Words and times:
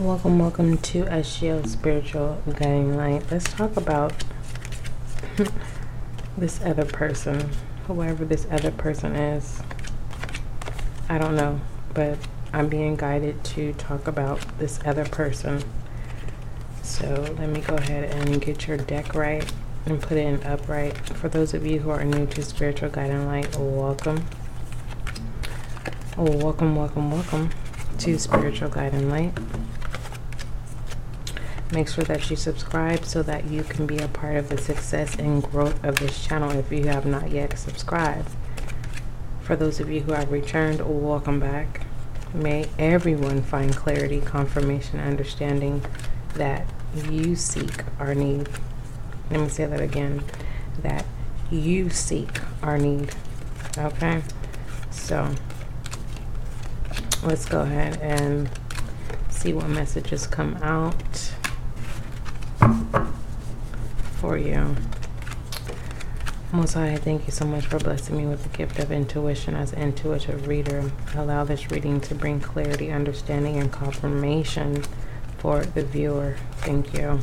Welcome, 0.00 0.38
welcome 0.38 0.78
to 0.78 1.04
SGL 1.04 1.68
Spiritual 1.68 2.40
Guiding 2.46 2.96
Light. 2.96 3.22
Let's 3.30 3.44
talk 3.52 3.76
about 3.76 4.14
this 6.38 6.58
other 6.62 6.86
person, 6.86 7.50
whoever 7.86 8.24
this 8.24 8.46
other 8.50 8.70
person 8.70 9.14
is. 9.14 9.60
I 11.10 11.18
don't 11.18 11.36
know, 11.36 11.60
but 11.92 12.16
I'm 12.50 12.70
being 12.70 12.96
guided 12.96 13.44
to 13.44 13.74
talk 13.74 14.08
about 14.08 14.40
this 14.58 14.80
other 14.86 15.04
person. 15.04 15.62
So 16.82 17.34
let 17.38 17.50
me 17.50 17.60
go 17.60 17.74
ahead 17.74 18.04
and 18.04 18.40
get 18.40 18.66
your 18.66 18.78
deck 18.78 19.14
right 19.14 19.52
and 19.84 20.00
put 20.00 20.16
it 20.16 20.24
in 20.24 20.42
upright. 20.44 20.96
For 21.10 21.28
those 21.28 21.52
of 21.52 21.66
you 21.66 21.80
who 21.80 21.90
are 21.90 22.04
new 22.04 22.24
to 22.24 22.42
Spiritual 22.42 22.88
Guiding 22.88 23.26
Light, 23.26 23.54
welcome. 23.58 24.24
Oh, 26.16 26.34
welcome, 26.38 26.74
welcome, 26.74 27.10
welcome 27.10 27.50
to 27.98 28.18
Spiritual 28.18 28.70
Guiding 28.70 29.10
Light. 29.10 29.34
Make 31.72 31.86
sure 31.88 32.02
that 32.04 32.28
you 32.28 32.34
subscribe 32.34 33.04
so 33.04 33.22
that 33.22 33.48
you 33.48 33.62
can 33.62 33.86
be 33.86 33.98
a 33.98 34.08
part 34.08 34.36
of 34.36 34.48
the 34.48 34.58
success 34.58 35.14
and 35.14 35.40
growth 35.40 35.84
of 35.84 36.00
this 36.00 36.24
channel 36.24 36.50
if 36.50 36.72
you 36.72 36.88
have 36.88 37.06
not 37.06 37.30
yet 37.30 37.56
subscribed. 37.56 38.28
For 39.42 39.54
those 39.54 39.78
of 39.78 39.88
you 39.88 40.00
who 40.00 40.12
have 40.12 40.32
returned, 40.32 40.80
welcome 40.80 41.38
back. 41.38 41.86
May 42.34 42.66
everyone 42.76 43.42
find 43.42 43.74
clarity, 43.74 44.20
confirmation, 44.20 44.98
understanding 44.98 45.84
that 46.34 46.66
you 47.08 47.36
seek 47.36 47.84
our 48.00 48.16
need. 48.16 48.48
Let 49.30 49.40
me 49.40 49.48
say 49.48 49.66
that 49.66 49.80
again. 49.80 50.24
That 50.82 51.06
you 51.52 51.88
seek 51.88 52.40
our 52.64 52.78
need. 52.78 53.14
Okay? 53.78 54.22
So, 54.90 55.32
let's 57.22 57.44
go 57.44 57.60
ahead 57.60 57.98
and 58.00 58.50
see 59.28 59.52
what 59.52 59.68
messages 59.68 60.26
come 60.26 60.56
out 60.56 61.32
for 64.20 64.36
you. 64.36 64.76
Most 66.52 66.74
High, 66.74 66.96
thank 66.96 67.26
you 67.26 67.32
so 67.32 67.46
much 67.46 67.66
for 67.66 67.78
blessing 67.78 68.18
me 68.18 68.26
with 68.26 68.42
the 68.42 68.56
gift 68.56 68.78
of 68.78 68.92
intuition 68.92 69.54
as 69.54 69.72
an 69.72 69.80
intuitive 69.80 70.46
reader. 70.46 70.90
Allow 71.14 71.44
this 71.44 71.70
reading 71.70 72.00
to 72.02 72.14
bring 72.14 72.38
clarity, 72.40 72.90
understanding, 72.90 73.56
and 73.56 73.72
confirmation 73.72 74.82
for 75.38 75.64
the 75.64 75.84
viewer. 75.84 76.36
Thank 76.58 76.92
you. 76.92 77.20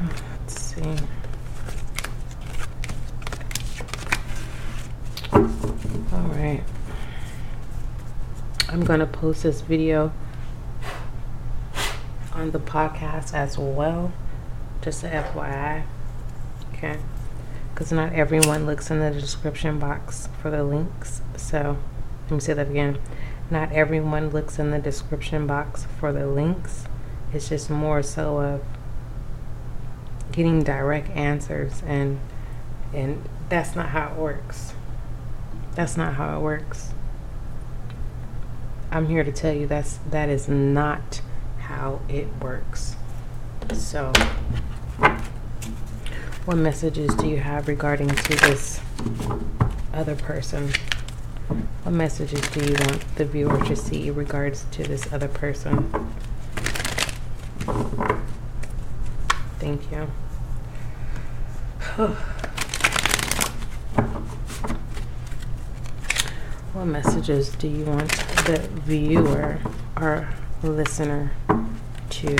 Let's 0.00 0.60
see. 0.62 0.96
All 5.32 6.28
right. 6.28 6.62
I'm 8.70 8.84
going 8.84 9.00
to 9.00 9.06
post 9.06 9.42
this 9.42 9.60
video 9.60 10.12
the 12.50 12.60
podcast 12.60 13.34
as 13.34 13.58
well. 13.58 14.12
Just 14.82 15.04
a 15.04 15.08
FYI. 15.08 15.84
Okay. 16.74 16.98
Because 17.72 17.92
not 17.92 18.12
everyone 18.12 18.66
looks 18.66 18.90
in 18.90 19.00
the 19.00 19.10
description 19.10 19.78
box 19.78 20.28
for 20.40 20.50
the 20.50 20.64
links. 20.64 21.22
So 21.36 21.78
let 22.24 22.32
me 22.32 22.40
say 22.40 22.54
that 22.54 22.68
again. 22.68 22.98
Not 23.50 23.72
everyone 23.72 24.30
looks 24.30 24.58
in 24.58 24.70
the 24.70 24.78
description 24.78 25.46
box 25.46 25.86
for 25.98 26.12
the 26.12 26.26
links. 26.26 26.84
It's 27.32 27.48
just 27.48 27.70
more 27.70 28.02
so 28.02 28.38
of 28.38 28.62
getting 30.32 30.62
direct 30.62 31.10
answers 31.10 31.82
and 31.86 32.20
and 32.92 33.22
that's 33.48 33.74
not 33.74 33.88
how 33.88 34.08
it 34.12 34.16
works. 34.16 34.74
That's 35.74 35.96
not 35.96 36.14
how 36.14 36.38
it 36.38 36.42
works. 36.42 36.92
I'm 38.90 39.08
here 39.08 39.24
to 39.24 39.32
tell 39.32 39.52
you 39.52 39.66
that's 39.66 39.98
that 40.10 40.28
is 40.28 40.48
not 40.48 41.20
how 41.68 42.00
it 42.08 42.26
works. 42.40 42.96
So, 43.74 44.10
what 46.46 46.56
messages 46.56 47.14
do 47.16 47.28
you 47.28 47.36
have 47.36 47.68
regarding 47.68 48.08
to 48.08 48.36
this 48.36 48.80
other 49.92 50.16
person? 50.16 50.72
What 51.82 51.92
messages 51.92 52.40
do 52.48 52.64
you 52.64 52.72
want 52.72 53.16
the 53.16 53.26
viewer 53.26 53.62
to 53.66 53.76
see 53.76 54.08
in 54.08 54.14
regards 54.14 54.64
to 54.72 54.82
this 54.82 55.12
other 55.12 55.28
person? 55.28 55.90
Thank 59.58 59.92
you. 59.92 60.08
what 66.72 66.86
messages 66.86 67.50
do 67.50 67.68
you 67.68 67.84
want 67.84 68.08
the 68.46 68.66
viewer 68.86 69.58
or 70.00 70.30
listener 70.62 71.30
to 72.10 72.36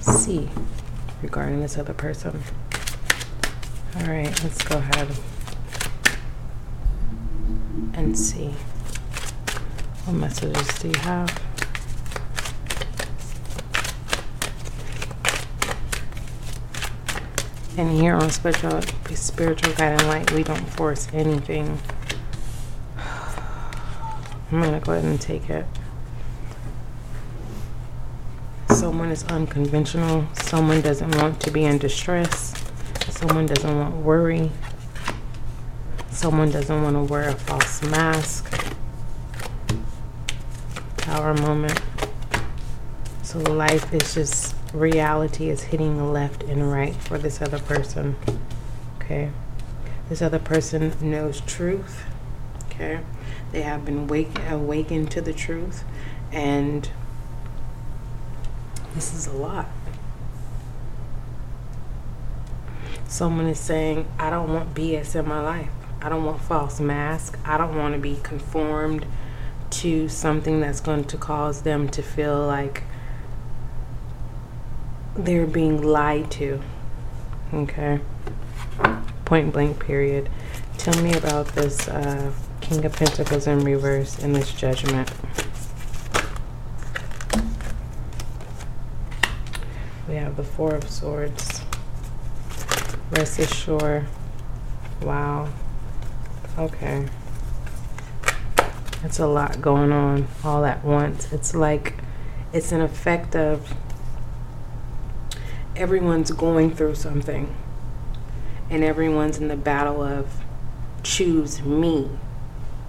see 0.00 0.48
regarding 1.22 1.60
this 1.60 1.78
other 1.78 1.94
person. 1.94 2.42
All 3.96 4.06
right, 4.06 4.42
let's 4.42 4.62
go 4.64 4.78
ahead 4.78 5.08
and 7.94 8.18
see. 8.18 8.54
What 10.04 10.14
messages 10.14 10.66
do 10.78 10.88
you 10.88 10.98
have? 11.00 11.42
And 17.76 17.92
here 17.92 18.14
on 18.14 18.30
Spiritual, 18.30 18.82
Spiritual 19.14 19.72
Guiding 19.74 20.08
Light, 20.08 20.32
we 20.32 20.42
don't 20.42 20.68
force 20.70 21.06
anything. 21.12 21.78
I'm 22.96 24.62
to 24.62 24.80
go 24.84 24.92
ahead 24.92 25.04
and 25.04 25.20
take 25.20 25.48
it 25.48 25.64
someone 28.78 29.10
is 29.10 29.24
unconventional, 29.24 30.24
someone 30.34 30.80
doesn't 30.80 31.16
want 31.16 31.40
to 31.40 31.50
be 31.50 31.64
in 31.64 31.78
distress, 31.78 32.54
someone 33.08 33.44
doesn't 33.44 33.76
want 33.76 33.92
worry, 33.96 34.52
someone 36.12 36.48
doesn't 36.48 36.84
want 36.84 36.94
to 36.94 37.02
wear 37.12 37.28
a 37.28 37.34
false 37.34 37.82
mask. 37.82 38.72
Power 40.98 41.34
moment. 41.34 41.80
So 43.24 43.40
life 43.40 43.92
is 43.92 44.14
just 44.14 44.54
reality 44.72 45.48
is 45.48 45.64
hitting 45.64 46.12
left 46.12 46.44
and 46.44 46.70
right 46.70 46.94
for 46.94 47.18
this 47.18 47.42
other 47.42 47.58
person. 47.58 48.14
Okay. 49.00 49.32
This 50.08 50.22
other 50.22 50.38
person 50.38 50.92
knows 51.00 51.40
truth. 51.40 52.04
Okay. 52.66 53.00
They 53.50 53.62
have 53.62 53.84
been 53.84 54.06
wake, 54.06 54.38
awakened 54.48 55.10
to 55.10 55.20
the 55.20 55.32
truth 55.32 55.82
and 56.30 56.88
this 58.98 59.14
is 59.14 59.28
a 59.28 59.32
lot. 59.32 59.68
Someone 63.06 63.46
is 63.46 63.60
saying, 63.60 64.08
I 64.18 64.28
don't 64.28 64.52
want 64.52 64.74
BS 64.74 65.14
in 65.14 65.28
my 65.28 65.40
life. 65.40 65.70
I 66.02 66.08
don't 66.08 66.24
want 66.24 66.40
false 66.42 66.80
mask. 66.80 67.38
I 67.44 67.56
don't 67.56 67.76
want 67.76 67.94
to 67.94 68.00
be 68.00 68.18
conformed 68.24 69.06
to 69.70 70.08
something 70.08 70.58
that's 70.58 70.80
going 70.80 71.04
to 71.04 71.16
cause 71.16 71.62
them 71.62 71.88
to 71.90 72.02
feel 72.02 72.44
like 72.44 72.82
they're 75.14 75.46
being 75.46 75.80
lied 75.80 76.28
to. 76.32 76.60
Okay. 77.54 78.00
Point 79.24 79.52
blank, 79.52 79.78
period. 79.78 80.28
Tell 80.76 81.00
me 81.00 81.14
about 81.14 81.46
this 81.54 81.86
uh, 81.86 82.32
King 82.60 82.84
of 82.84 82.96
Pentacles 82.96 83.46
in 83.46 83.60
reverse 83.60 84.18
in 84.18 84.32
this 84.32 84.52
judgment. 84.52 85.08
We 90.08 90.14
have 90.14 90.36
the 90.36 90.42
Four 90.42 90.74
of 90.74 90.88
Swords. 90.88 91.60
Rest 93.10 93.38
assured. 93.38 94.06
Wow. 95.02 95.50
Okay. 96.58 97.06
It's 99.04 99.18
a 99.18 99.26
lot 99.26 99.60
going 99.60 99.92
on 99.92 100.26
all 100.42 100.64
at 100.64 100.82
once. 100.82 101.30
It's 101.30 101.54
like 101.54 101.92
it's 102.54 102.72
an 102.72 102.80
effect 102.80 103.36
of 103.36 103.74
everyone's 105.76 106.30
going 106.30 106.74
through 106.74 106.94
something 106.94 107.54
and 108.70 108.82
everyone's 108.82 109.36
in 109.36 109.48
the 109.48 109.56
battle 109.56 110.02
of 110.02 110.42
choose 111.02 111.60
me. 111.60 112.08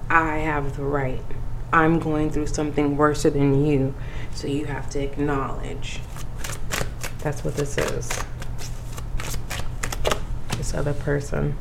I 0.10 0.38
have 0.38 0.78
the 0.78 0.84
right. 0.84 1.24
I'm 1.74 2.00
going 2.00 2.32
through 2.32 2.48
something 2.48 2.96
worse 2.96 3.24
than 3.24 3.66
you, 3.66 3.94
so 4.34 4.48
you 4.48 4.66
have 4.66 4.90
to 4.92 5.04
acknowledge 5.04 6.00
that's 7.20 7.44
what 7.44 7.56
this 7.56 7.78
is. 7.78 8.10
This 10.58 10.74
other 10.74 10.94
person. 10.94 11.58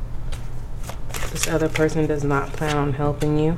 This 1.31 1.47
other 1.47 1.69
person 1.69 2.07
does 2.07 2.23
not 2.23 2.53
plan 2.53 2.75
on 2.77 2.93
helping 2.93 3.37
you. 3.37 3.57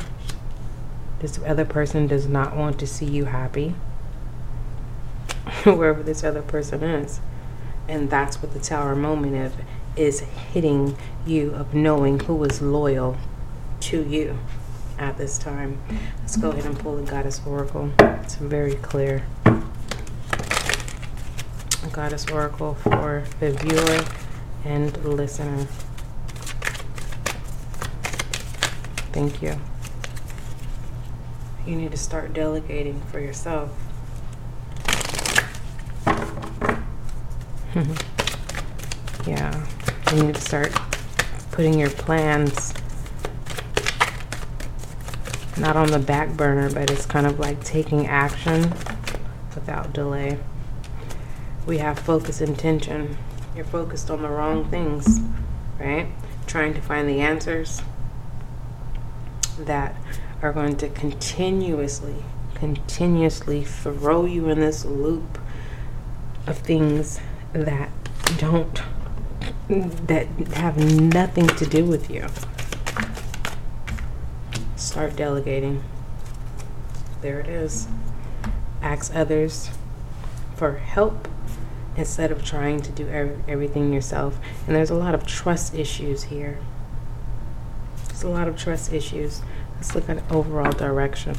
This 1.20 1.40
other 1.46 1.66
person 1.66 2.08
does 2.08 2.28
not 2.28 2.56
want 2.56 2.80
to 2.80 2.88
see 2.88 3.06
you 3.06 3.26
happy. 3.26 3.70
Wherever 5.64 6.02
this 6.02 6.24
other 6.24 6.42
person 6.42 6.84
is. 6.84 7.22
And 7.88 8.10
that's 8.10 8.42
what 8.42 8.54
the 8.54 8.60
tower 8.60 8.96
moment 8.96 9.36
of 9.36 9.54
is 9.96 10.22
hitting 10.22 10.98
you 11.26 11.52
of 11.52 11.74
knowing 11.74 12.22
who 12.22 12.44
is 12.44 12.62
loyal 12.62 13.18
to 13.82 14.04
you 14.04 14.38
at 14.98 15.18
this 15.18 15.38
time. 15.38 15.82
Let's 16.20 16.38
go 16.38 16.52
ahead 16.52 16.66
and 16.66 16.78
pull 16.80 16.96
the 16.96 17.04
Goddess 17.04 17.42
Oracle. 17.46 17.92
It's 18.00 18.36
very 18.36 18.76
clear. 18.76 19.24
Goddess 21.92 22.26
Oracle 22.32 22.76
for 22.76 23.24
the 23.40 23.52
viewer 23.52 24.06
and 24.64 24.96
listener. 25.04 25.66
Thank 29.12 29.42
you. 29.42 29.60
You 31.66 31.76
need 31.76 31.92
to 31.92 31.98
start 31.98 32.34
delegating 32.34 33.02
for 33.12 33.20
yourself. 33.20 33.72
yeah, 39.28 39.68
you 40.14 40.24
need 40.24 40.36
to 40.36 40.42
start 40.42 40.72
putting 41.52 41.78
your 41.78 41.90
plans 41.90 42.74
not 45.58 45.76
on 45.76 45.92
the 45.92 46.00
back 46.00 46.30
burner, 46.38 46.72
but 46.72 46.90
it's 46.90 47.06
kind 47.06 47.28
of 47.28 47.38
like 47.38 47.62
taking 47.64 48.08
action 48.08 48.74
without 49.54 49.94
delay. 49.94 50.40
We 51.66 51.78
have 51.78 52.00
focus 52.00 52.42
intention. 52.42 53.18
You're 53.56 53.66
focused 53.66 54.10
on 54.10 54.22
the 54.22 54.30
wrong 54.30 54.70
things, 54.70 55.22
right? 55.80 56.08
Trying 56.48 56.74
to 56.74 56.82
find 56.82 57.08
the 57.08 57.22
answers 57.22 57.82
that 59.60 59.96
are 60.42 60.52
going 60.52 60.76
to 60.78 60.90
continuously, 60.90 62.24
continuously 62.56 63.64
throw 63.64 64.26
you 64.26 64.50
in 64.50 64.60
this 64.60 64.86
loop 64.86 65.38
of 66.48 66.58
things 66.58 67.20
that 67.54 67.90
don't, 68.38 68.82
that 69.70 70.28
have 70.54 70.78
nothing 70.78 71.48
to 71.48 71.66
do 71.66 71.86
with 71.86 72.10
you. 72.10 72.28
Start 74.76 75.16
delegating. 75.16 75.84
There 77.22 77.40
it 77.40 77.48
is. 77.48 77.88
Ask 78.82 79.16
others 79.16 79.70
for 80.56 80.78
help 80.78 81.28
instead 81.98 82.32
of 82.32 82.44
trying 82.44 82.82
to 82.82 82.92
do 82.92 83.08
everything 83.48 83.92
yourself. 83.94 84.40
And 84.68 84.76
there's 84.76 84.90
a 84.90 84.96
lot 84.96 85.14
of 85.14 85.26
trust 85.26 85.76
issues 85.76 86.24
here. 86.24 86.60
There's 88.08 88.24
a 88.24 88.30
lot 88.30 88.48
of 88.48 88.58
trust 88.58 88.94
issues. 88.94 89.42
Let's 89.76 89.96
look 89.96 90.10
at 90.10 90.32
overall 90.32 90.72
direction. 90.72 91.36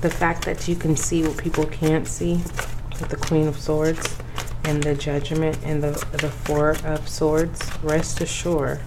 The 0.00 0.10
fact 0.10 0.44
that 0.44 0.66
you 0.66 0.74
can 0.74 0.96
see 0.96 1.22
what 1.22 1.38
people 1.38 1.64
can't 1.66 2.08
see 2.08 2.34
with 2.34 3.08
the 3.08 3.16
Queen 3.16 3.46
of 3.46 3.58
Swords 3.58 4.16
and 4.64 4.82
the 4.82 4.94
Judgment 4.94 5.58
and 5.64 5.82
the, 5.82 5.92
the 6.12 6.28
Four 6.28 6.76
of 6.84 7.08
Swords, 7.08 7.70
rest 7.82 8.20
assured 8.20 8.80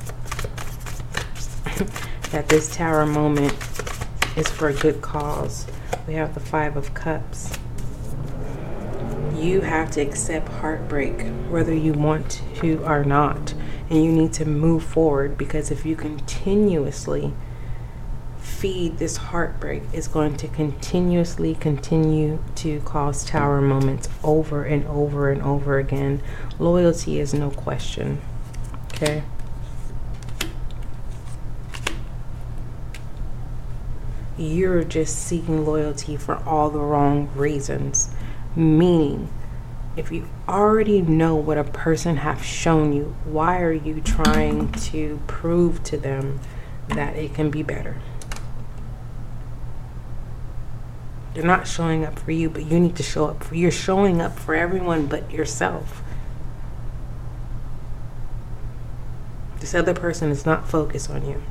that 2.31 2.47
this 2.47 2.73
Tower 2.75 3.05
moment 3.05 3.53
is 4.35 4.47
for 4.49 4.69
a 4.69 4.73
good 4.73 5.01
cause. 5.01 5.65
We 6.07 6.13
have 6.15 6.33
the 6.33 6.39
Five 6.39 6.77
of 6.77 6.93
Cups. 6.93 7.57
You 9.35 9.61
have 9.61 9.91
to 9.91 10.01
accept 10.01 10.47
heartbreak 10.47 11.21
whether 11.49 11.73
you 11.73 11.93
want 11.93 12.41
to 12.55 12.83
or 12.83 13.03
not. 13.03 13.53
And 13.89 14.03
you 14.03 14.11
need 14.11 14.33
to 14.33 14.45
move 14.45 14.83
forward 14.83 15.37
because 15.37 15.71
if 15.71 15.85
you 15.85 15.95
continuously 15.95 17.33
feed 18.39 18.97
this 18.99 19.17
heartbreak 19.17 19.83
it's 19.91 20.07
going 20.07 20.37
to 20.37 20.47
continuously 20.47 21.55
continue 21.55 22.39
to 22.55 22.79
cause 22.81 23.25
tower 23.25 23.59
moments 23.59 24.07
over 24.23 24.63
and 24.63 24.85
over 24.85 25.29
and 25.29 25.41
over 25.41 25.77
again. 25.77 26.21
Loyalty 26.57 27.19
is 27.19 27.33
no 27.33 27.51
question 27.51 28.21
okay 28.93 29.23
you're 34.37 34.83
just 34.83 35.17
seeking 35.17 35.65
loyalty 35.65 36.17
for 36.17 36.35
all 36.43 36.69
the 36.69 36.79
wrong 36.79 37.29
reasons 37.35 38.09
Meaning, 38.55 39.27
if 39.97 40.13
you 40.13 40.29
already 40.47 41.01
know 41.01 41.35
what 41.35 41.57
a 41.57 41.65
person 41.65 42.17
have 42.17 42.41
shown 42.41 42.93
you, 42.93 43.15
why 43.25 43.59
are 43.61 43.73
you 43.73 43.99
trying 43.99 44.71
to 44.71 45.19
prove 45.27 45.83
to 45.83 45.97
them 45.97 46.39
that 46.87 47.17
it 47.17 47.33
can 47.33 47.49
be 47.49 47.63
better? 47.63 47.97
They're 51.33 51.43
not 51.43 51.67
showing 51.67 52.05
up 52.05 52.17
for 52.17 52.31
you, 52.31 52.49
but 52.49 52.65
you 52.65 52.79
need 52.79 52.95
to 52.95 53.03
show 53.03 53.25
up 53.25 53.43
for 53.43 53.55
you're 53.55 53.71
showing 53.71 54.21
up 54.21 54.39
for 54.39 54.55
everyone 54.55 55.07
but 55.07 55.29
yourself. 55.31 56.01
This 59.59 59.75
other 59.75 59.93
person 59.93 60.31
is 60.31 60.45
not 60.45 60.69
focused 60.69 61.09
on 61.09 61.27
you. 61.27 61.43